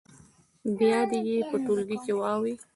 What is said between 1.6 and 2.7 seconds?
ټولګي کې ووایي.